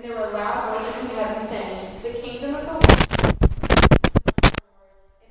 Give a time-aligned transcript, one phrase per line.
[0.00, 3.36] And there were loud voices in heaven saying, The kingdom of the Lord and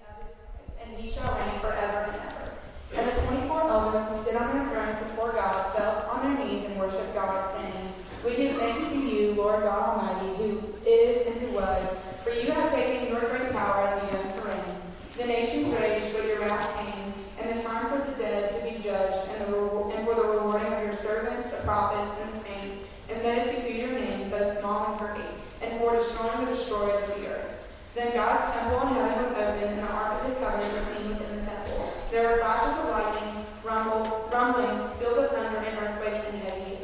[0.06, 2.54] of his Christ, and he shall reign forever and ever.
[2.96, 6.66] And the twenty-four elders who stood on their thrones before God fell on their knees
[6.66, 7.94] and worshipped God, saying,
[8.24, 11.88] We give thanks to you, Lord God Almighty, who is and who was,
[12.24, 14.76] for you have taken your great power and begun to reign.
[15.18, 18.84] The nations raged, but your wrath came, and the time for the dead to be
[18.84, 19.58] judged, and, the,
[19.96, 23.62] and for the rewarding of your servants, the prophets, and the saints, and those who
[23.64, 25.26] fear your name, both small and great,
[25.64, 27.56] and for destroying the destroyers of the earth.
[28.00, 31.10] Then God's temple in heaven was opened, and the ark of his covenant was seen
[31.10, 31.94] within the temple.
[32.10, 36.78] There were flashes of lightning, rumbles, rumblings, peals of thunder, and earthquake, and heavy.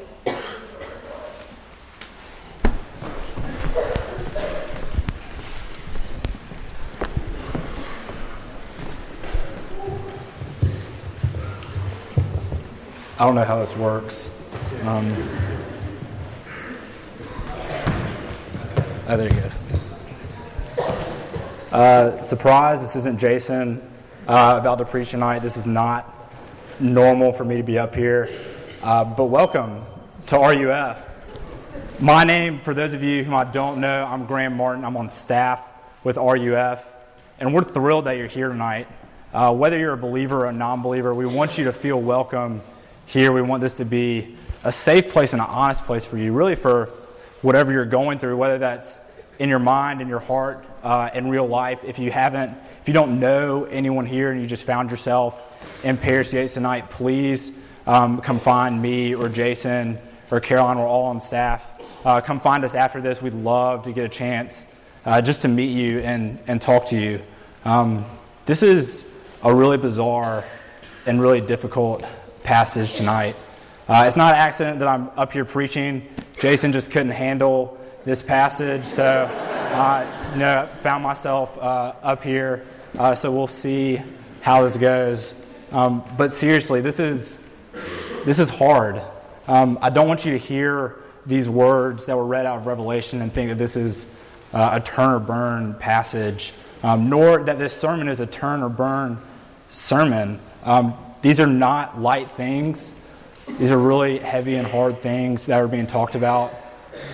[13.17, 14.31] I don't know how this works.
[14.83, 15.15] Um,
[19.07, 19.53] oh, there he goes.
[21.75, 23.81] Uh, surprise, this isn't Jason
[24.29, 25.39] uh, about to preach tonight.
[25.39, 26.31] This is not
[26.79, 28.29] normal for me to be up here.
[28.81, 29.81] Uh, but welcome
[30.27, 31.03] to RUF.
[31.99, 34.85] My name, for those of you whom I don't know, I'm Graham Martin.
[34.85, 35.59] I'm on staff
[36.05, 36.81] with RUF.
[37.39, 38.87] And we're thrilled that you're here tonight.
[39.33, 42.61] Uh, whether you're a believer or a non believer, we want you to feel welcome
[43.05, 43.33] here.
[43.33, 46.55] We want this to be a safe place and an honest place for you, really
[46.55, 46.91] for
[47.41, 48.97] whatever you're going through, whether that's
[49.39, 51.79] in your mind, in your heart, uh, in real life.
[51.83, 55.41] If you haven't, if you don't know anyone here and you just found yourself
[55.83, 57.51] in Paris Yates tonight, please
[57.87, 59.97] um, come find me or Jason
[60.29, 60.77] or Caroline.
[60.77, 61.63] We're all on staff.
[62.05, 63.19] Uh, come find us after this.
[63.19, 64.65] We'd love to get a chance
[65.05, 67.21] uh, just to meet you and, and talk to you.
[67.65, 68.05] Um,
[68.45, 69.03] this is
[69.41, 70.43] a really bizarre
[71.07, 72.05] and really difficult
[72.43, 73.35] passage tonight.
[73.87, 76.07] Uh, it's not an accident that I'm up here preaching.
[76.39, 82.65] Jason just couldn't handle this passage, so uh, found myself uh, up here.
[82.97, 84.01] Uh, so we'll see
[84.41, 85.33] how this goes.
[85.71, 87.39] Um, but seriously, this is
[88.25, 89.01] this is hard.
[89.47, 93.21] Um, I don't want you to hear these words that were read out of Revelation
[93.21, 94.11] and think that this is
[94.53, 96.53] uh, a turn or burn passage,
[96.83, 99.19] um, nor that this sermon is a turn or burn
[99.69, 100.39] sermon.
[100.63, 102.95] Um, these are not light things.
[103.59, 106.53] These are really heavy and hard things that are being talked about.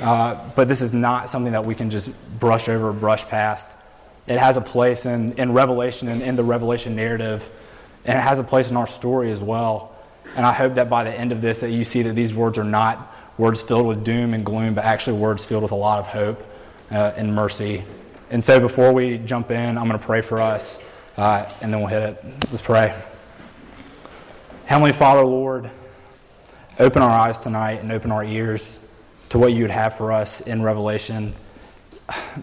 [0.02, 2.10] Uh, but this is not something that we can just
[2.40, 3.70] brush over, or brush past.
[4.28, 7.50] It has a place in, in Revelation and in the Revelation narrative,
[8.06, 9.96] and it has a place in our story as well.
[10.36, 12.58] And I hope that by the end of this, that you see that these words
[12.58, 16.00] are not words filled with doom and gloom, but actually words filled with a lot
[16.00, 16.44] of hope
[16.92, 17.84] uh, and mercy.
[18.30, 20.80] And so, before we jump in, I'm going to pray for us,
[21.18, 22.24] uh, and then we'll hit it.
[22.50, 23.00] Let's pray.
[24.66, 25.70] Heavenly Father, Lord,
[26.80, 28.80] open our eyes tonight and open our ears
[29.32, 31.34] to what you would have for us in Revelation.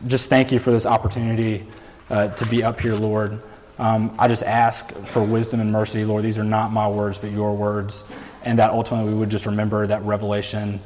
[0.07, 1.67] Just thank you for this opportunity
[2.09, 3.43] uh, to be up here, Lord.
[3.79, 6.25] Um, I just ask for wisdom and mercy, Lord.
[6.25, 8.05] These are not my words, but your words.
[8.43, 10.81] And that ultimately we would just remember that Revelation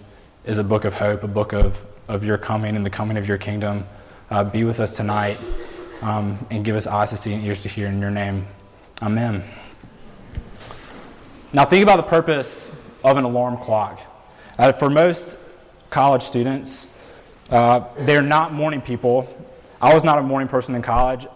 [0.44, 3.28] is a book of hope, a book of, of your coming and the coming of
[3.28, 3.86] your kingdom.
[4.28, 5.38] Uh, be with us tonight
[6.00, 8.48] um, and give us eyes to see and ears to hear in your name.
[9.00, 9.44] Amen.
[11.52, 12.72] Now, think about the purpose
[13.04, 14.00] of an alarm clock.
[14.58, 15.36] Uh, for most
[15.92, 16.88] college students,
[17.50, 19.28] uh, they're not morning people.
[19.80, 21.26] I was not a morning person in college.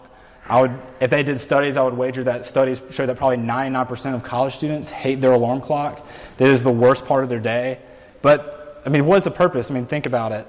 [0.49, 4.15] I would, if they did studies, I would wager that studies show that probably 99%
[4.15, 6.05] of college students hate their alarm clock.
[6.37, 7.79] That is the worst part of their day.
[8.21, 9.69] But, I mean, what is the purpose?
[9.69, 10.47] I mean, think about it.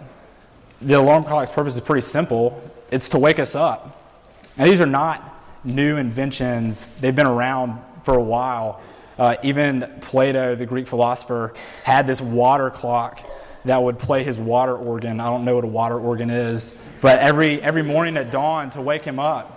[0.81, 4.17] The alarm clock's purpose is pretty simple it's to wake us up.
[4.57, 8.81] And these are not new inventions, they've been around for a while.
[9.19, 11.53] Uh, even Plato, the Greek philosopher,
[11.83, 13.21] had this water clock
[13.69, 15.21] that would play his water organ.
[15.21, 18.81] I don't know what a water organ is, but every, every morning at dawn to
[18.81, 19.55] wake him up.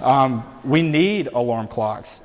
[0.00, 2.20] Um, we need alarm clocks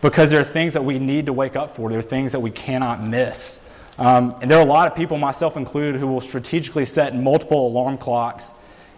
[0.00, 1.90] because there are things that we need to wake up for.
[1.90, 3.60] There are things that we cannot miss.
[3.98, 7.66] Um, and there are a lot of people, myself included, who will strategically set multiple
[7.66, 8.46] alarm clocks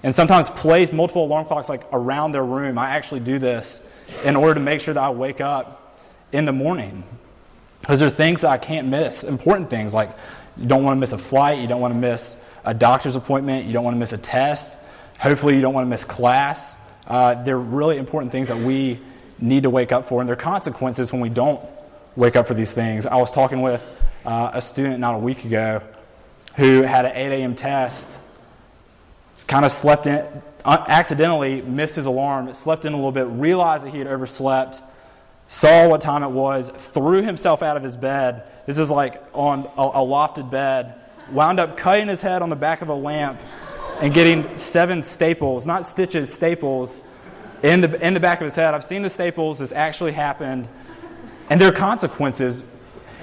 [0.03, 2.79] and sometimes place multiple alarm clocks like around their room.
[2.79, 3.83] I actually do this
[4.25, 5.99] in order to make sure that I wake up
[6.33, 7.03] in the morning.
[7.81, 10.11] Because there are things that I can't miss, important things like
[10.57, 13.67] you don't want to miss a flight, you don't want to miss a doctor's appointment,
[13.67, 14.79] you don't want to miss a test,
[15.19, 16.77] hopefully, you don't want to miss class.
[17.07, 19.01] Uh, they're really important things that we
[19.39, 21.61] need to wake up for, and there are consequences when we don't
[22.17, 23.07] wake up for these things.
[23.07, 23.83] I was talking with
[24.25, 25.83] uh, a student not a week ago
[26.57, 27.55] who had an 8 a.m.
[27.55, 28.09] test,
[29.47, 30.27] kind of slept in,
[30.65, 34.81] uh, accidentally missed his alarm, slept in a little bit, realized that he had overslept
[35.49, 38.45] saw what time it was, threw himself out of his bed.
[38.67, 40.95] This is like on a, a lofted bed,
[41.31, 43.41] wound up cutting his head on the back of a lamp
[44.01, 47.03] and getting seven staples, not stitches, staples,
[47.63, 48.75] in the, in the back of his head.
[48.75, 50.69] I've seen the staples, this actually happened.
[51.49, 52.63] And there are consequences,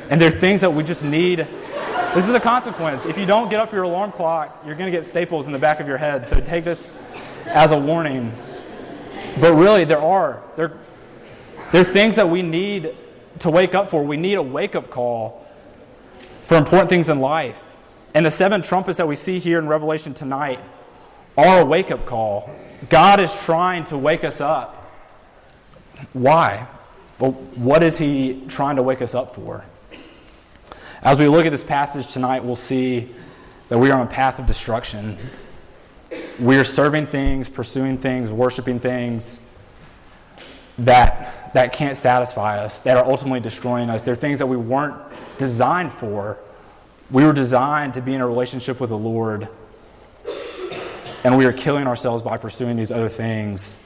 [0.09, 1.47] and there are things that we just need.
[2.15, 3.05] This is a consequence.
[3.05, 5.59] If you don't get off your alarm clock, you're going to get staples in the
[5.59, 6.27] back of your head.
[6.27, 6.93] So take this
[7.45, 8.33] as a warning.
[9.39, 10.41] But really, there are.
[10.55, 10.77] There,
[11.73, 12.95] there are things that we need
[13.39, 14.03] to wake up for.
[14.03, 15.43] We need a wake up call
[16.45, 17.59] for important things in life.
[18.13, 20.59] And the seven trumpets that we see here in Revelation tonight
[21.35, 22.47] are a wake up call.
[22.89, 24.93] God is trying to wake us up.
[26.13, 26.67] Why?
[27.17, 29.65] What is He trying to wake us up for?
[31.01, 33.09] As we look at this passage tonight, we'll see
[33.69, 35.17] that we are on a path of destruction.
[36.39, 39.39] We are serving things, pursuing things, worshiping things
[40.79, 44.03] that, that can't satisfy us, that are ultimately destroying us.
[44.03, 44.95] They're things that we weren't
[45.37, 46.37] designed for.
[47.11, 49.47] We were designed to be in a relationship with the Lord,
[51.23, 53.79] and we are killing ourselves by pursuing these other things.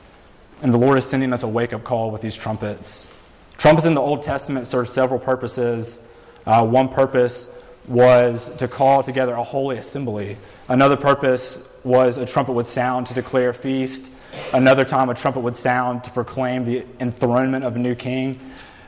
[0.62, 3.14] And the Lord is sending us a wake up call with these trumpets.
[3.58, 6.00] Trumpets in the Old Testament serve several purposes.
[6.46, 7.52] Uh, one purpose
[7.88, 10.38] was to call together a holy assembly.
[10.68, 14.10] Another purpose was a trumpet would sound to declare feast.
[14.54, 18.40] Another time, a trumpet would sound to proclaim the enthronement of a new king.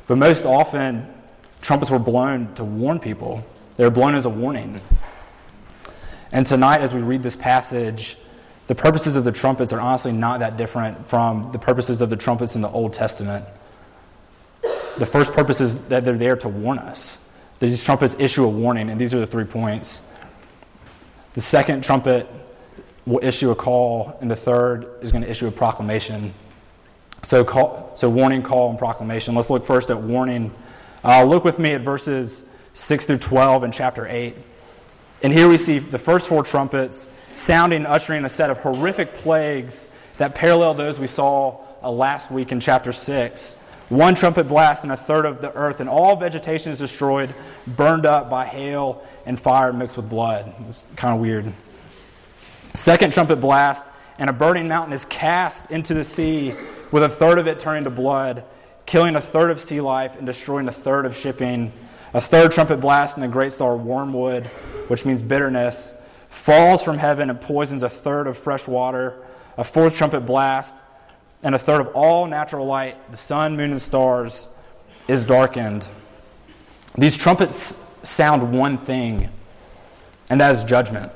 [0.08, 1.08] But most often,
[1.62, 3.44] trumpets were blown to warn people,
[3.78, 4.82] they were blown as a warning.
[6.32, 8.18] And tonight, as we read this passage,
[8.68, 12.16] the purposes of the trumpets are honestly not that different from the purposes of the
[12.16, 13.46] trumpets in the Old Testament.
[14.98, 17.18] The first purpose is that they're there to warn us.
[17.60, 20.02] These trumpets issue a warning, and these are the three points.
[21.34, 22.30] The second trumpet
[23.10, 26.34] will issue a call, and the third is going to issue a proclamation.
[27.24, 29.34] So, call, so warning, call, and proclamation.
[29.34, 30.52] Let's look first at warning.
[31.04, 32.44] Uh, look with me at verses
[32.76, 34.36] 6 through 12 in chapter 8.
[35.24, 39.88] And here we see the first four trumpets sounding, ushering a set of horrific plagues
[40.18, 43.56] that parallel those we saw uh, last week in chapter 6.
[43.90, 47.34] One trumpet blast, and a third of the earth, and all vegetation is destroyed,
[47.66, 50.54] burned up by hail and fire mixed with blood.
[50.70, 51.52] It's kind of weird.
[52.74, 53.88] Second trumpet blast,
[54.18, 56.54] and a burning mountain is cast into the sea,
[56.92, 58.44] with a third of it turning to blood,
[58.86, 61.72] killing a third of sea life and destroying a third of shipping.
[62.14, 64.48] A third trumpet blast, and the great star wormwood,
[64.88, 65.94] which means bitterness,
[66.30, 69.16] falls from heaven and poisons a third of fresh water.
[69.58, 70.76] A fourth trumpet blast,
[71.44, 74.48] and a third of all natural light, the sun, moon, and stars,
[75.08, 75.88] is darkened.
[76.98, 79.30] These trumpets sound one thing,
[80.30, 81.12] and that is judgment.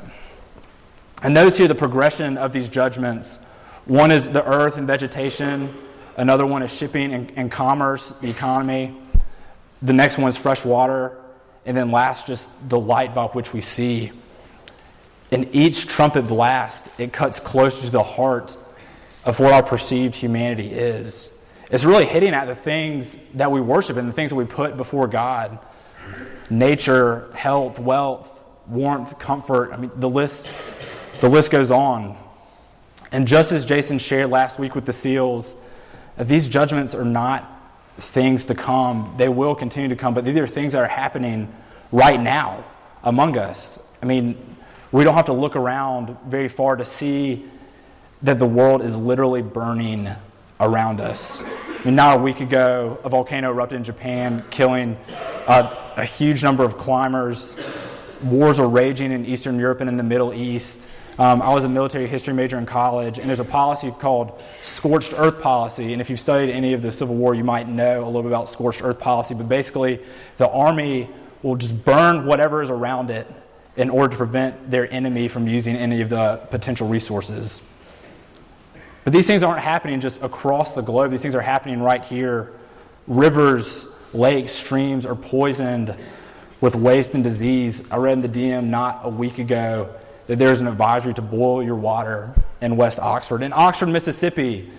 [1.24, 3.40] And notice here the progression of these judgments.
[3.86, 5.74] One is the earth and vegetation,
[6.18, 8.94] another one is shipping and, and commerce, the economy.
[9.82, 11.18] The next one is fresh water,
[11.66, 14.12] and then last, just the light by which we see.
[15.32, 18.58] In each trumpet blast, it cuts closer to the heart
[19.24, 21.42] of what our perceived humanity is.
[21.72, 24.76] It's really hitting at the things that we worship and the things that we put
[24.76, 25.58] before God
[26.50, 28.30] nature, health, wealth,
[28.68, 29.72] warmth, comfort.
[29.72, 30.50] I mean, the list
[31.24, 32.18] the list goes on.
[33.14, 35.56] And just as Jason shared last week with the seals,
[36.20, 37.50] these judgments are not
[37.98, 39.16] things to come.
[39.18, 41.48] They will continue to come, but these are things that are happening
[41.94, 42.66] right now
[43.06, 43.80] among us.
[44.02, 44.36] I mean,
[44.92, 47.46] we don't have to look around very far to see
[48.24, 50.10] that the world is literally burning
[50.60, 51.42] around us.
[51.42, 54.98] I mean, not a week ago, a volcano erupted in Japan, killing
[55.48, 57.56] a huge number of climbers.
[58.22, 60.90] Wars are raging in Eastern Europe and in the Middle East.
[61.20, 65.14] Um, I was a military history major in college, and there's a policy called scorched
[65.16, 65.94] earth policy.
[65.94, 68.32] And if you've studied any of the Civil War, you might know a little bit
[68.32, 69.36] about scorched earth policy.
[69.36, 70.00] But basically,
[70.38, 71.10] the army
[71.44, 73.28] will just burn whatever is around it
[73.76, 77.62] in order to prevent their enemy from using any of the potential resources.
[79.04, 82.54] But these things aren't happening just across the globe, these things are happening right here.
[83.06, 85.96] Rivers, lakes, streams are poisoned
[86.62, 87.84] with waste and disease.
[87.92, 89.94] I read in the DM not a week ago
[90.28, 93.44] that there's an advisory to boil your water in West Oxford.
[93.44, 94.70] In Oxford, Mississippi,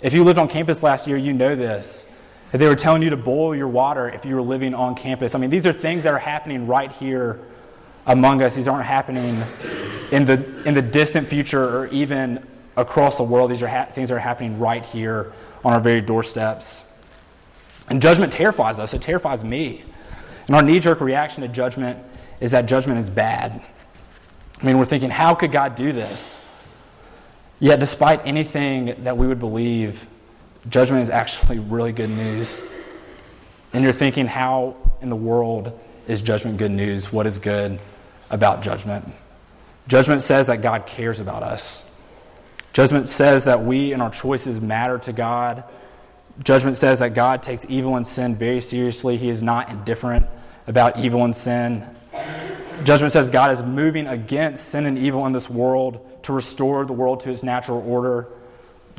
[0.00, 2.06] if you lived on campus last year, you know this.
[2.52, 5.34] That they were telling you to boil your water if you were living on campus.
[5.34, 7.40] I mean, these are things that are happening right here
[8.06, 8.54] among us.
[8.54, 9.42] These aren't happening
[10.12, 12.46] in the, in the distant future or even
[12.76, 13.50] across the world.
[13.50, 15.32] These are ha- things that are happening right here
[15.64, 16.84] on our very doorsteps.
[17.88, 19.84] And judgment terrifies us, it terrifies me.
[20.46, 21.98] And our knee jerk reaction to judgment
[22.40, 23.62] is that judgment is bad.
[24.64, 26.40] I mean, we're thinking, how could God do this?
[27.60, 30.06] Yet, despite anything that we would believe,
[30.68, 32.62] judgment is actually really good news.
[33.74, 35.78] And you're thinking, how in the world
[36.08, 37.12] is judgment good news?
[37.12, 37.78] What is good?
[38.30, 39.12] about judgment.
[39.86, 41.88] Judgment says that God cares about us.
[42.72, 45.64] Judgment says that we and our choices matter to God.
[46.42, 49.16] Judgment says that God takes evil and sin very seriously.
[49.16, 50.26] He is not indifferent
[50.66, 51.86] about evil and sin.
[52.82, 56.92] Judgment says God is moving against sin and evil in this world to restore the
[56.92, 58.26] world to its natural order.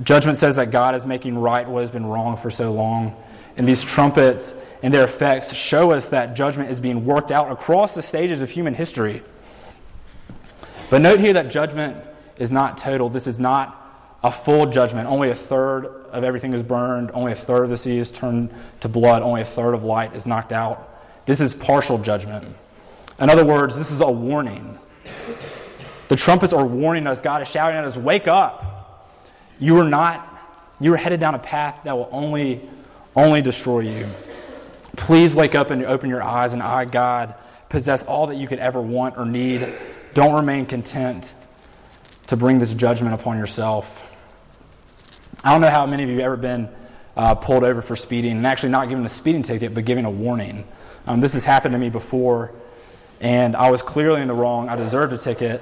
[0.03, 3.15] Judgment says that God is making right what has been wrong for so long.
[3.57, 7.93] And these trumpets and their effects show us that judgment is being worked out across
[7.93, 9.23] the stages of human history.
[10.89, 11.97] But note here that judgment
[12.37, 13.09] is not total.
[13.09, 13.81] This is not
[14.23, 15.07] a full judgment.
[15.07, 18.53] Only a third of everything is burned, only a third of the sea is turned
[18.81, 20.91] to blood, only a third of light is knocked out.
[21.25, 22.55] This is partial judgment.
[23.19, 24.77] In other words, this is a warning.
[26.07, 27.21] The trumpets are warning us.
[27.21, 28.73] God is shouting at us, Wake up.
[29.59, 30.39] You are not,
[30.79, 32.61] you are headed down a path that will only,
[33.15, 34.09] only destroy you.
[34.97, 37.35] Please wake up and open your eyes, and I, God,
[37.69, 39.67] possess all that you could ever want or need.
[40.13, 41.33] Don't remain content
[42.27, 44.01] to bring this judgment upon yourself.
[45.43, 46.69] I don't know how many of you have ever been
[47.15, 50.11] uh, pulled over for speeding, and actually not given a speeding ticket, but giving a
[50.11, 50.65] warning.
[51.07, 52.53] Um, this has happened to me before,
[53.25, 54.69] and I was clearly in the wrong.
[54.69, 55.59] I deserved a ticket,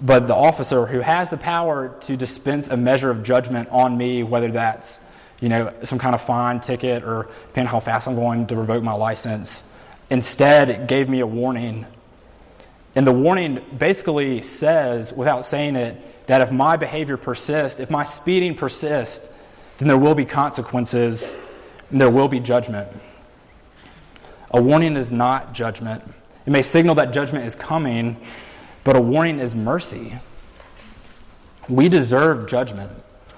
[0.00, 4.24] but the officer who has the power to dispense a measure of judgment on me,
[4.24, 4.98] whether that's
[5.38, 8.82] you know some kind of fine ticket or depending how fast I'm going to revoke
[8.82, 9.70] my license,
[10.10, 11.86] instead it gave me a warning.
[12.96, 18.02] And the warning basically says, without saying it, that if my behavior persists, if my
[18.02, 19.28] speeding persists,
[19.78, 21.36] then there will be consequences
[21.90, 22.88] and there will be judgment.
[24.50, 26.02] A warning is not judgment.
[26.46, 28.16] It may signal that judgment is coming,
[28.82, 30.14] but a warning is mercy.
[31.68, 32.92] We deserve judgment.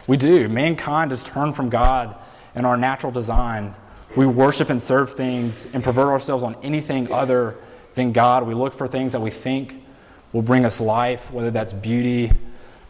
[0.06, 0.48] We do.
[0.48, 2.16] Mankind has turned from God
[2.54, 3.75] and our natural design.
[4.16, 7.56] We worship and serve things and pervert ourselves on anything other
[7.94, 8.46] than God.
[8.46, 9.82] We look for things that we think
[10.32, 12.32] will bring us life, whether that's beauty,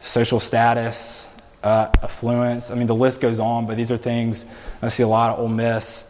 [0.02, 1.28] social status,
[1.62, 2.70] uh, affluence.
[2.70, 4.44] I mean, the list goes on, but these are things
[4.80, 6.04] I see a lot of Ole Miss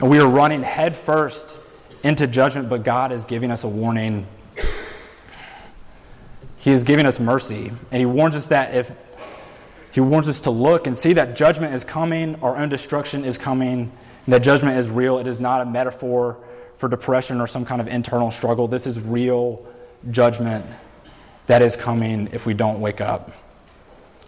[0.00, 1.56] and we are running headfirst
[2.02, 4.26] into judgment, but God is giving us a warning.
[6.58, 7.72] He is giving us mercy.
[7.90, 8.92] And He warns us that if
[9.92, 13.38] He warns us to look and see that judgment is coming, our own destruction is
[13.38, 13.92] coming,
[14.26, 15.18] that judgment is real.
[15.18, 16.36] It is not a metaphor
[16.76, 18.68] for depression or some kind of internal struggle.
[18.68, 19.66] This is real
[20.10, 20.64] judgment
[21.46, 23.32] that is coming if we don't wake up.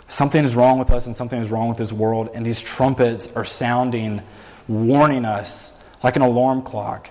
[0.08, 3.30] Something is wrong with us and something is wrong with this world, and these trumpets
[3.36, 4.22] are sounding
[4.66, 5.72] warning us
[6.02, 7.08] like an alarm clock,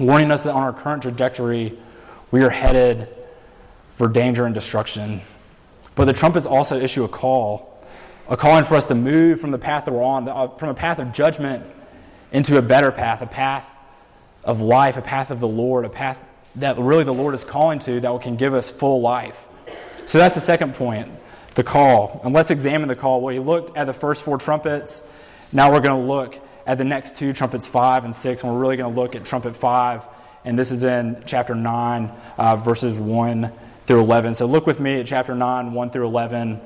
[0.00, 1.78] warning us that on our current trajectory,
[2.30, 3.08] we are headed
[3.96, 5.20] for danger and destruction.
[5.94, 7.84] But the trumpets also issue a call,
[8.28, 10.74] a calling for us to move from the path that we're on, uh, from a
[10.74, 11.64] path of judgment
[12.32, 13.66] into a better path, a path
[14.42, 16.18] of life, a path of the Lord, a path
[16.56, 19.46] that really the Lord is calling to that can give us full life.
[20.06, 21.08] So that's the second point,
[21.54, 22.20] the call.
[22.24, 23.20] And let's examine the call.
[23.20, 25.02] Well, looked at the first four trumpets
[25.52, 28.58] now we're going to look at the next two, trumpets 5 and 6, and we're
[28.58, 30.04] really going to look at trumpet 5,
[30.44, 33.52] and this is in chapter 9, uh, verses 1
[33.86, 34.34] through 11.
[34.34, 36.60] So look with me at chapter 9, 1 through 11.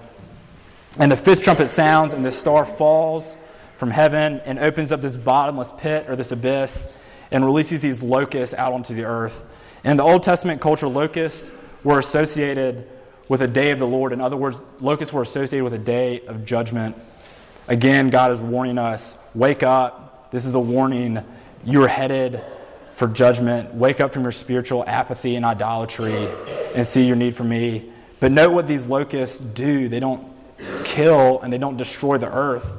[0.98, 3.36] And the fifth trumpet sounds, and the star falls
[3.76, 6.88] from heaven and opens up this bottomless pit or this abyss
[7.30, 9.44] and releases these locusts out onto the earth.
[9.82, 11.50] In the Old Testament culture, locusts
[11.82, 12.88] were associated
[13.28, 14.12] with a day of the Lord.
[14.12, 16.96] In other words, locusts were associated with a day of judgment.
[17.66, 20.30] Again, God is warning us wake up.
[20.30, 21.22] This is a warning.
[21.64, 22.42] You're headed
[22.96, 23.74] for judgment.
[23.74, 26.28] Wake up from your spiritual apathy and idolatry
[26.74, 27.90] and see your need for me.
[28.20, 30.32] But note what these locusts do they don't
[30.84, 32.70] kill and they don't destroy the earth,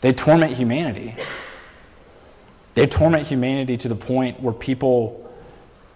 [0.00, 1.16] they torment humanity.
[2.74, 5.30] They torment humanity to the point where people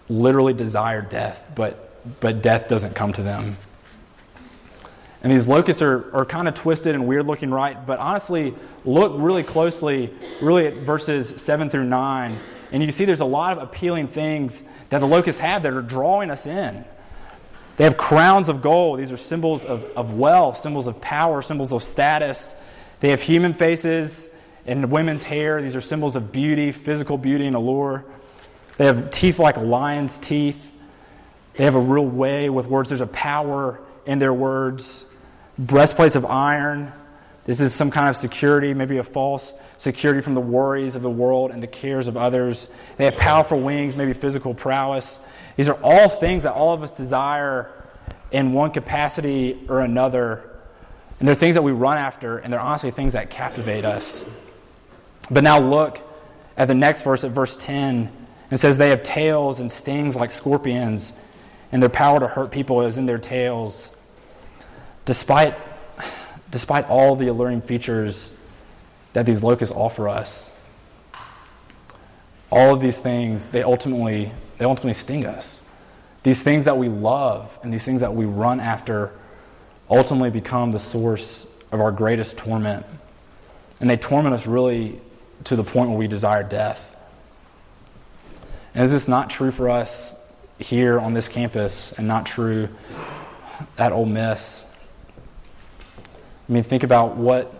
[0.09, 3.57] literally desire death, but, but death doesn't come to them.
[5.27, 7.85] And these locusts are, are kind of twisted and weird looking, right?
[7.85, 8.55] But honestly,
[8.85, 10.09] look really closely,
[10.41, 12.39] really at verses 7 through 9,
[12.71, 15.81] and you see there's a lot of appealing things that the locusts have that are
[15.81, 16.85] drawing us in.
[17.75, 19.01] They have crowns of gold.
[19.01, 22.55] These are symbols of, of wealth, symbols of power, symbols of status.
[23.01, 24.29] They have human faces
[24.65, 25.61] and women's hair.
[25.61, 28.05] These are symbols of beauty, physical beauty and allure.
[28.77, 30.71] They have teeth like lion's teeth.
[31.55, 32.87] They have a real way with words.
[32.87, 35.03] There's a power in their words
[35.57, 36.91] breastplates of iron.
[37.45, 41.09] This is some kind of security, maybe a false security from the worries of the
[41.09, 42.67] world and the cares of others.
[42.97, 45.19] They have powerful wings, maybe physical prowess.
[45.55, 47.71] These are all things that all of us desire
[48.31, 50.43] in one capacity or another.
[51.19, 54.25] And they're things that we run after, and they're honestly things that captivate us.
[55.31, 56.01] But now look
[56.57, 58.11] at the next verse, at verse 10,
[58.49, 61.13] It says they have tails and stings like scorpions,
[61.71, 63.89] and their power to hurt people is in their tails.
[65.07, 65.55] Despite,
[66.51, 68.35] despite all the alluring features
[69.13, 70.53] that these locusts offer us,
[72.51, 75.63] all of these things, they ultimately, they ultimately sting us.
[76.23, 79.13] These things that we love and these things that we run after
[79.89, 82.85] ultimately become the source of our greatest torment.
[83.79, 84.99] And they torment us really
[85.45, 86.83] to the point where we desire death.
[88.75, 90.15] And is this not true for us
[90.59, 92.67] here on this campus and not true
[93.77, 94.66] at Ole Miss?
[96.47, 97.53] I mean, think about what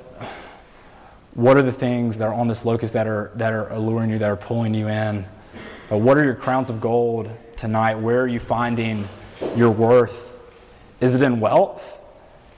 [1.33, 4.17] what are the things that are on this locust that are that are alluring you,
[4.19, 5.25] that are pulling you in.
[5.89, 7.95] But what are your crowns of gold tonight?
[7.95, 9.07] Where are you finding
[9.55, 10.31] your worth?
[11.01, 11.83] Is it in wealth?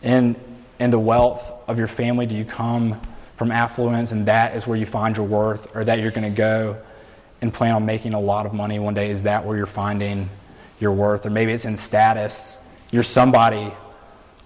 [0.04, 0.36] In
[0.80, 2.26] in the wealth of your family?
[2.26, 3.02] Do you come
[3.36, 6.38] from affluence and that is where you find your worth, or that you're going to
[6.38, 6.78] go
[7.42, 9.10] and plan on making a lot of money one day?
[9.10, 10.30] Is that where you're finding
[10.80, 11.26] your worth?
[11.26, 12.64] Or maybe it's in status.
[12.92, 13.72] You're somebody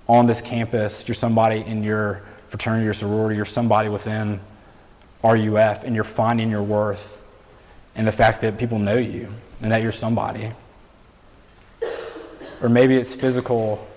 [0.07, 4.39] on this campus, you're somebody in your fraternity or sorority, you're somebody within
[5.23, 7.17] RUF, and you're finding your worth
[7.95, 10.51] in the fact that people know you and that you're somebody.
[12.61, 13.87] Or maybe it's physical,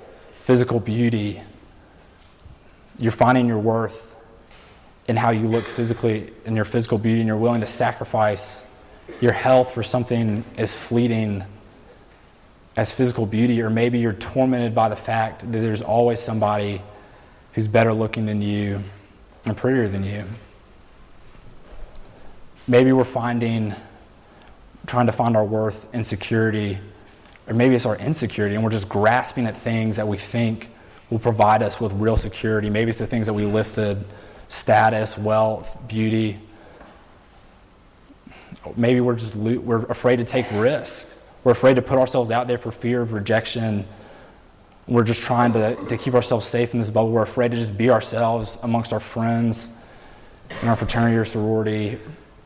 [0.45, 1.43] physical beauty.
[2.99, 4.15] You're finding your worth
[5.09, 8.65] in how you look physically, in your physical beauty, and you're willing to sacrifice
[9.21, 11.45] your health for something as fleeting
[12.77, 16.83] as physical beauty, or maybe you're tormented by the fact that there's always somebody
[17.55, 18.83] who's better looking than you
[19.47, 20.25] and prettier than you.
[22.69, 23.75] Maybe we're finding,
[24.87, 26.79] trying to find our worth in security,
[27.47, 30.69] or maybe it's our insecurity, and we're just grasping at things that we think
[31.09, 32.69] will provide us with real security.
[32.69, 34.05] Maybe it's the things that we listed
[34.49, 36.39] status, wealth, beauty.
[38.77, 41.16] Maybe we're just we're afraid to take risks.
[41.47, 43.87] We're afraid to put ourselves out there for fear of rejection.
[44.89, 47.13] We're just trying to, to keep ourselves safe in this bubble.
[47.13, 49.73] We're afraid to just be ourselves amongst our friends
[50.61, 52.01] in our fraternity or sorority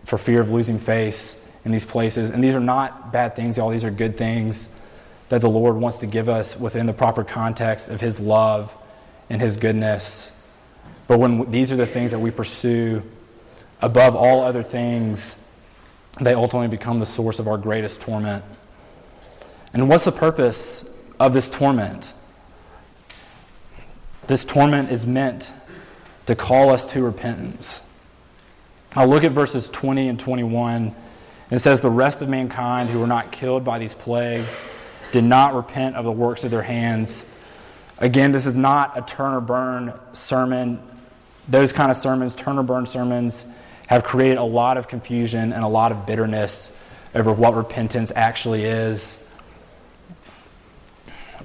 [0.04, 2.28] for fear of losing face in these places.
[2.28, 3.70] And these are not bad things, y'all.
[3.70, 4.68] These are good things
[5.30, 8.70] that the Lord wants to give us within the proper context of His love
[9.30, 10.38] and His goodness.
[11.08, 13.02] But when these are the things that we pursue
[13.80, 15.38] above all other things,
[16.20, 18.44] they ultimately become the source of our greatest torment.
[19.72, 22.12] And what's the purpose of this torment?
[24.26, 25.50] This torment is meant
[26.26, 27.82] to call us to repentance.
[28.94, 30.94] I'll look at verses 20 and 21.
[31.50, 34.66] It says, The rest of mankind who were not killed by these plagues
[35.12, 37.26] did not repent of the works of their hands.
[37.98, 40.80] Again, this is not a turn or burn sermon.
[41.48, 43.46] Those kind of sermons, turn or burn sermons,
[43.86, 46.76] have created a lot of confusion and a lot of bitterness
[47.14, 49.24] over what repentance actually is.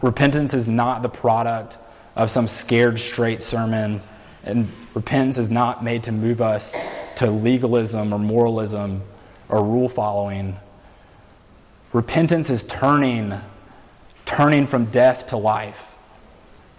[0.01, 1.77] Repentance is not the product
[2.15, 4.01] of some scared straight sermon,
[4.43, 6.75] and repentance is not made to move us
[7.15, 9.01] to legalism or moralism
[9.49, 10.58] or rule following.
[11.93, 13.39] Repentance is turning
[14.25, 15.86] turning from death to life.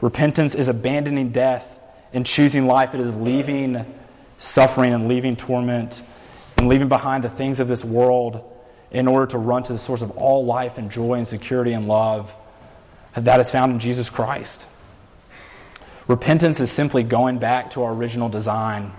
[0.00, 1.64] Repentance is abandoning death
[2.12, 2.92] and choosing life.
[2.92, 3.87] It is leaving
[4.38, 6.02] suffering and leaving torment
[6.59, 8.42] and leaving behind the things of this world
[8.90, 11.87] in order to run to the source of all life and joy and security and
[11.87, 12.35] love
[13.24, 14.66] that is found in Jesus Christ.
[16.07, 18.92] Repentance is simply going back to our original design.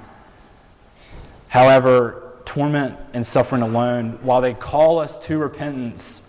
[1.47, 6.27] However, torment and suffering alone, while they call us to repentance,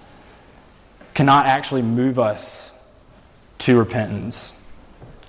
[1.14, 2.70] cannot actually move us
[3.58, 4.52] to repentance.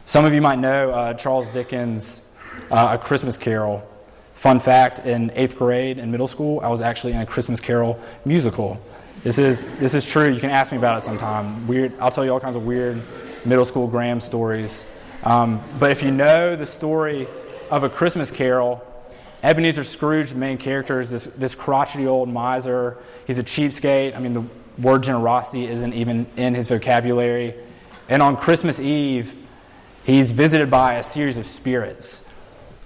[0.06, 2.24] Some of you might know uh, Charles Dickens'
[2.70, 3.88] uh, A Christmas Carol.
[4.36, 8.00] Fun fact in eighth grade in middle school, I was actually in a Christmas Carol
[8.26, 8.82] musical.
[9.24, 10.32] This is, this is true.
[10.32, 11.68] You can ask me about it sometime.
[11.68, 13.02] Weird, I'll tell you all kinds of weird
[13.44, 14.86] middle school Graham stories.
[15.24, 17.28] Um, but if you know the story
[17.70, 18.82] of A Christmas Carol,
[19.44, 22.98] Ebenezer Scrooge, the main character, is this, this crotchety old miser.
[23.28, 24.16] He's a cheapskate.
[24.16, 24.44] I mean, the
[24.82, 27.56] word generosity isn't even in his vocabulary.
[28.08, 29.36] And on Christmas Eve,
[30.06, 32.26] he's visited by a series of spirits.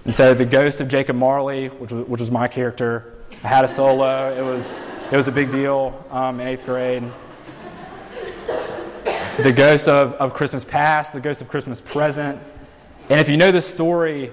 [0.06, 3.66] And so the ghost of Jacob Marley, which was, which was my character, I had
[3.66, 4.36] a solo.
[4.36, 4.66] It was,
[5.12, 7.04] it was a big deal um, in eighth grade.
[9.38, 12.40] The ghost of, of Christmas past, the ghost of Christmas present.
[13.10, 14.32] And if you know the story,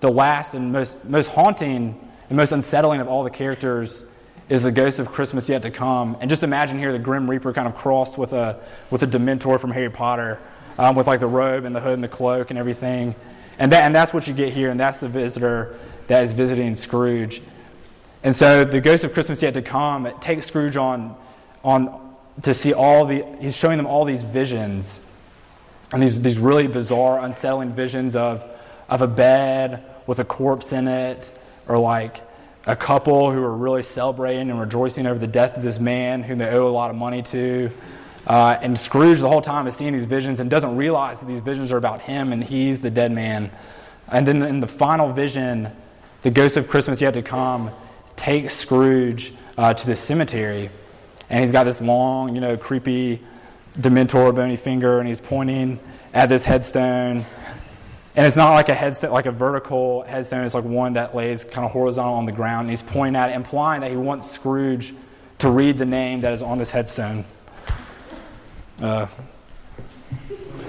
[0.00, 4.04] the last and most, most haunting and most unsettling of all the characters
[4.48, 6.16] is the ghost of Christmas yet to come.
[6.20, 9.60] And just imagine here the Grim Reaper kind of crossed with a, with a Dementor
[9.60, 10.38] from Harry Potter,
[10.78, 13.14] um, with like the robe and the hood and the cloak and everything.
[13.58, 16.74] And, that, and that's what you get here, and that's the visitor that is visiting
[16.74, 17.42] Scrooge.
[18.22, 21.16] And so the ghost of Christmas yet to come it takes Scrooge on,
[21.62, 25.04] on to see all the, he's showing them all these visions
[25.92, 28.44] and these, these really bizarre, unsettling visions of,
[28.88, 31.30] of a bed with a corpse in it,
[31.68, 32.20] or like
[32.66, 36.38] a couple who are really celebrating and rejoicing over the death of this man whom
[36.38, 37.70] they owe a lot of money to.
[38.26, 41.38] Uh, and Scrooge, the whole time, is seeing these visions and doesn't realize that these
[41.38, 43.50] visions are about him and he's the dead man.
[44.08, 45.70] And then in the final vision,
[46.22, 47.70] the ghost of Christmas yet to come
[48.16, 50.70] takes Scrooge uh, to the cemetery.
[51.28, 53.20] And he's got this long, you know, creepy
[53.78, 55.78] Dementor bony finger, and he's pointing
[56.14, 57.26] at this headstone.
[58.14, 60.44] And it's not like a headstone, like a vertical headstone.
[60.44, 62.62] It's like one that lays kind of horizontal on the ground.
[62.62, 64.94] And he's pointing at it, implying that he wants Scrooge
[65.38, 67.26] to read the name that is on this headstone.
[68.80, 69.06] Uh,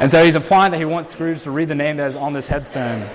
[0.00, 2.32] and so he's implying that he wants Scrooge to read the name that is on
[2.32, 3.08] this headstone.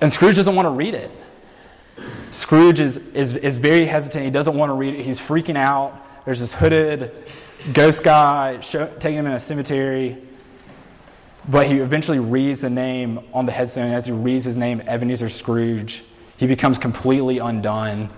[0.00, 1.10] And Scrooge doesn't want to read it.
[2.30, 4.24] Scrooge is, is, is very hesitant.
[4.24, 5.04] He doesn't want to read it.
[5.04, 6.04] He's freaking out.
[6.24, 7.12] There's this hooded
[7.72, 10.18] ghost guy show, taking him in a cemetery.
[11.48, 13.92] But he eventually reads the name on the headstone.
[13.92, 16.04] As he reads his name, Ebenezer Scrooge,
[16.36, 18.10] he becomes completely undone.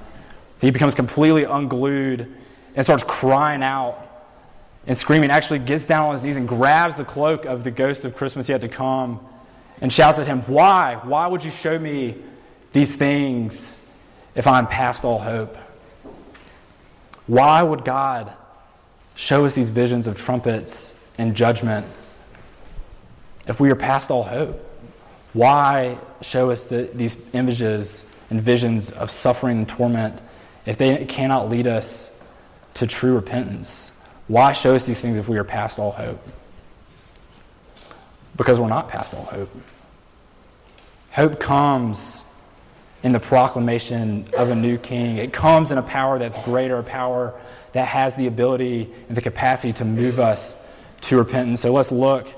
[0.61, 2.31] He becomes completely unglued
[2.75, 4.07] and starts crying out
[4.87, 5.31] and screaming.
[5.31, 8.49] Actually, gets down on his knees and grabs the cloak of the ghost of Christmas
[8.49, 9.27] yet to come
[9.81, 11.01] and shouts at him, Why?
[11.03, 12.16] Why would you show me
[12.73, 13.79] these things
[14.35, 15.57] if I'm past all hope?
[17.27, 18.33] Why would God
[19.14, 21.87] show us these visions of trumpets and judgment
[23.47, 24.66] if we are past all hope?
[25.33, 30.21] Why show us the, these images and visions of suffering and torment
[30.66, 32.12] if they cannot lead us
[32.75, 33.97] to true repentance?
[34.27, 36.21] Why show us these things if we are past all hope?
[38.40, 39.50] Because we're not past all hope.
[41.11, 42.24] Hope comes
[43.03, 45.18] in the proclamation of a new king.
[45.18, 47.38] It comes in a power that's greater, a power
[47.72, 50.57] that has the ability and the capacity to move us
[51.03, 51.61] to repentance.
[51.61, 52.29] So let's look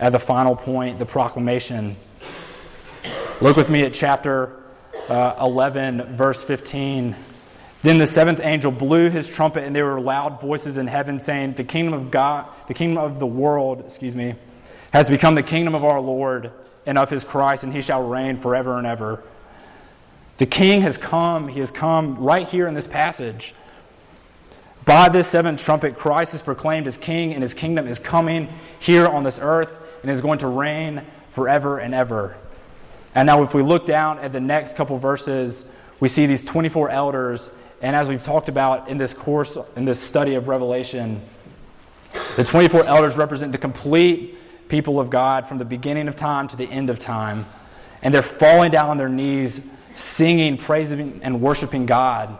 [0.00, 1.94] at the final point, the proclamation.
[3.40, 4.64] Look with me at chapter
[5.08, 7.14] uh, 11, verse 15.
[7.82, 11.54] Then the seventh angel blew his trumpet, and there were loud voices in heaven saying,
[11.54, 14.34] The kingdom of God, the kingdom of the world, excuse me,
[14.92, 16.52] has become the kingdom of our Lord
[16.86, 19.22] and of his Christ, and he shall reign forever and ever.
[20.38, 21.48] The king has come.
[21.48, 23.54] He has come right here in this passage.
[24.84, 28.48] By this seventh trumpet, Christ is proclaimed as king, and his kingdom is coming
[28.80, 29.70] here on this earth
[30.02, 31.02] and is going to reign
[31.32, 32.36] forever and ever.
[33.14, 35.64] And now, if we look down at the next couple verses,
[36.00, 37.50] we see these 24 elders.
[37.80, 41.22] And as we've talked about in this course, in this study of Revelation,
[42.36, 46.56] the 24 elders represent the complete people of God from the beginning of time to
[46.56, 47.46] the end of time.
[48.02, 49.60] And they're falling down on their knees
[49.94, 52.38] singing, praising, and worshiping God.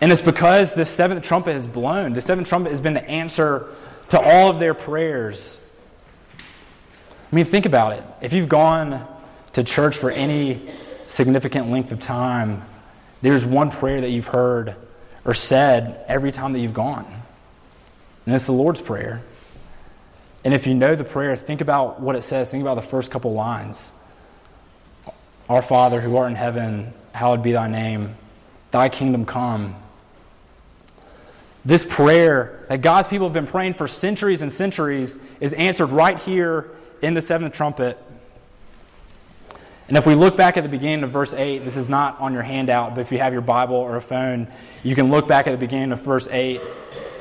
[0.00, 2.12] And it's because the seventh trumpet has blown.
[2.12, 3.66] The seventh trumpet has been the answer
[4.10, 5.58] to all of their prayers.
[7.30, 8.04] I mean, think about it.
[8.20, 9.06] If you've gone
[9.54, 10.68] to church for any
[11.06, 12.62] significant length of time,
[13.22, 14.76] there's one prayer that you've heard
[15.24, 17.06] or said every time that you've gone.
[18.26, 19.22] And it's the Lord's Prayer.
[20.44, 22.48] And if you know the prayer, think about what it says.
[22.48, 23.92] Think about the first couple lines.
[25.48, 28.16] Our Father who art in heaven, hallowed be thy name.
[28.70, 29.76] Thy kingdom come.
[31.64, 36.18] This prayer that God's people have been praying for centuries and centuries is answered right
[36.18, 36.70] here
[37.02, 37.98] in the seventh trumpet.
[39.86, 42.32] And if we look back at the beginning of verse 8, this is not on
[42.32, 44.48] your handout, but if you have your Bible or a phone,
[44.82, 46.60] you can look back at the beginning of verse 8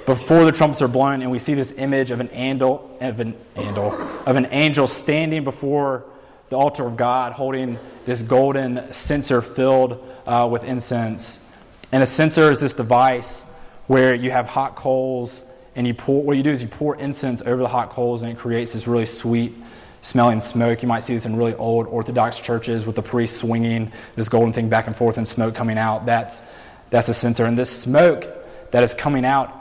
[0.06, 3.36] before the trumpets are blown, and we see this image of an angel, of an
[3.56, 3.94] angel,
[4.26, 6.06] of an angel standing before
[6.50, 11.46] the altar of God holding this golden censer filled uh, with incense.
[11.92, 13.44] And a censer is this device
[13.88, 15.44] where you have hot coals
[15.76, 18.32] and you pour, what you do is you pour incense over the hot coals and
[18.32, 19.54] it creates this really sweet
[20.02, 20.82] smelling smoke.
[20.82, 24.52] You might see this in really old Orthodox churches with the priest swinging this golden
[24.52, 26.06] thing back and forth and smoke coming out.
[26.06, 26.42] That's,
[26.90, 27.46] that's a censer.
[27.46, 28.26] And this smoke
[28.72, 29.61] that is coming out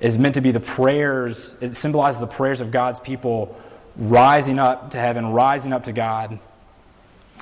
[0.00, 3.60] is meant to be the prayers, it symbolizes the prayers of God's people
[3.96, 6.38] rising up to heaven, rising up to God.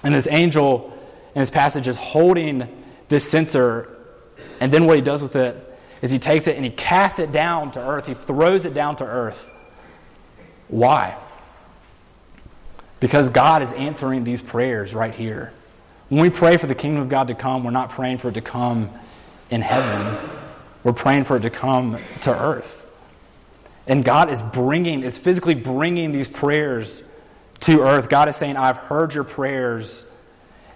[0.03, 0.97] And this angel
[1.35, 2.69] in this passage is holding
[3.09, 3.97] this censer,
[4.61, 7.33] and then what he does with it is he takes it and he casts it
[7.33, 8.07] down to earth.
[8.07, 9.39] He throws it down to earth.
[10.69, 11.17] Why?
[13.01, 15.53] Because God is answering these prayers right here.
[16.09, 18.35] When we pray for the kingdom of God to come, we're not praying for it
[18.35, 18.91] to come
[19.51, 20.19] in heaven.
[20.85, 22.83] We're praying for it to come to earth.
[23.87, 27.03] And God is bringing, is physically bringing these prayers
[27.61, 28.09] to earth.
[28.09, 30.05] God is saying, I've heard your prayers,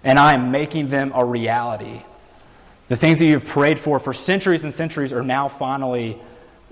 [0.03, 2.01] and I am making them a reality.
[2.87, 6.19] The things that you've prayed for for centuries and centuries are now finally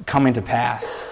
[0.05, 1.05] coming to pass.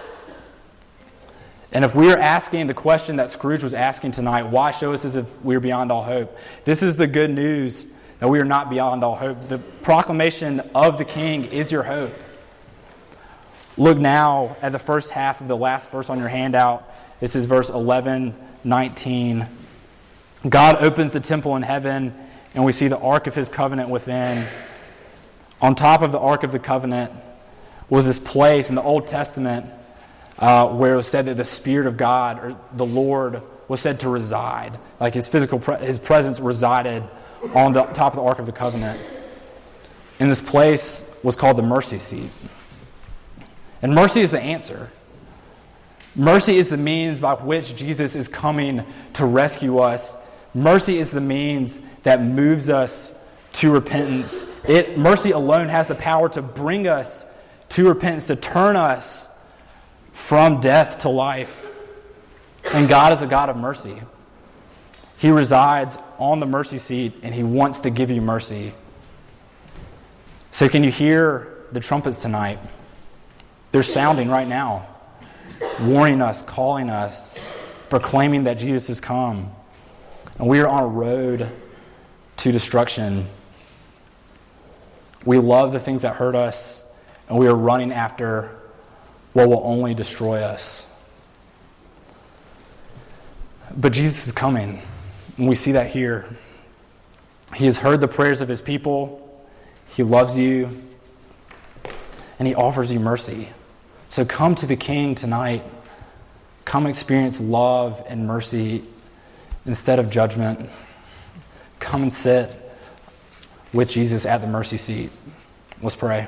[1.72, 5.04] And if we are asking the question that Scrooge was asking tonight, why show us
[5.04, 6.36] as if we're beyond all hope?
[6.64, 7.86] This is the good news
[8.18, 9.48] that we are not beyond all hope.
[9.48, 12.12] The proclamation of the King is your hope.
[13.76, 16.90] Look now at the first half of the last verse on your handout.
[17.20, 19.46] This is verse 11, 19.
[20.48, 22.14] God opens the temple in heaven,
[22.54, 24.46] and we see the Ark of His covenant within.
[25.60, 27.12] On top of the Ark of the Covenant
[27.88, 29.66] was this place in the Old Testament
[30.38, 34.00] uh, where it was said that the Spirit of God or the Lord was said
[34.00, 34.78] to reside.
[35.00, 37.02] Like his physical, pre- his presence resided
[37.54, 39.00] on the top of the Ark of the Covenant.
[40.18, 42.30] And this place was called the mercy seat.
[43.82, 44.90] And mercy is the answer.
[46.14, 50.16] Mercy is the means by which Jesus is coming to rescue us.
[50.54, 53.12] Mercy is the means that moves us
[53.54, 54.46] to repentance.
[54.66, 57.26] It, mercy alone has the power to bring us
[57.70, 59.28] to repentance, to turn us
[60.12, 61.66] from death to life.
[62.72, 64.00] And God is a God of mercy.
[65.18, 68.74] He resides on the mercy seat and He wants to give you mercy.
[70.52, 72.58] So, can you hear the trumpets tonight?
[73.72, 74.86] They're sounding right now,
[75.80, 77.44] warning us, calling us,
[77.90, 79.50] proclaiming that Jesus has come.
[80.38, 81.50] And we are on a road
[82.38, 83.26] to destruction.
[85.24, 86.84] We love the things that hurt us,
[87.28, 88.56] and we are running after
[89.32, 90.90] what will only destroy us.
[93.76, 94.80] But Jesus is coming,
[95.36, 96.26] and we see that here.
[97.54, 99.22] He has heard the prayers of his people,
[99.88, 100.82] he loves you,
[102.38, 103.48] and he offers you mercy.
[104.08, 105.62] So come to the King tonight.
[106.64, 108.82] Come experience love and mercy
[109.64, 110.68] instead of judgment.
[111.78, 112.54] Come and sit
[113.72, 115.10] with Jesus at the mercy seat.
[115.80, 116.26] Let's pray.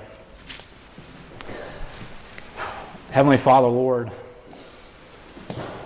[3.11, 4.13] Heavenly Father, Lord,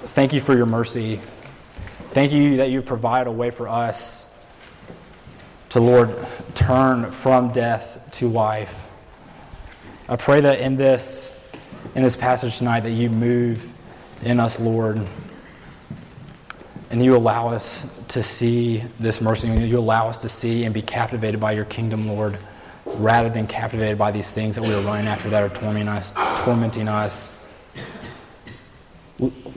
[0.08, 1.20] thank you for your mercy.
[2.12, 4.28] Thank you that you provide a way for us
[5.70, 6.14] to, Lord,
[6.54, 8.86] turn from death to life.
[10.10, 11.34] I pray that in this,
[11.94, 13.72] in this passage tonight, that you move
[14.22, 15.00] in us, Lord,
[16.90, 19.48] and you allow us to see this mercy.
[19.48, 22.36] You allow us to see and be captivated by your kingdom, Lord,
[22.84, 26.12] rather than captivated by these things that we are running after that are tormenting us.
[26.44, 27.32] Tormenting us.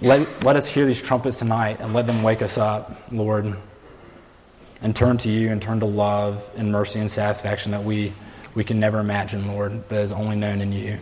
[0.06, 3.56] Let, let us hear these trumpets tonight and let them wake us up, Lord,
[4.80, 8.14] and turn to you and turn to love and mercy and satisfaction that we,
[8.54, 11.00] we can never imagine, Lord, but is only known in you.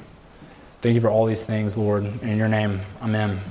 [0.82, 2.06] Thank you for all these things, Lord.
[2.24, 3.42] In your name, amen.